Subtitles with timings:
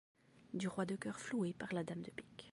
[0.55, 2.25] Du roi de coeur floué par la dame de pique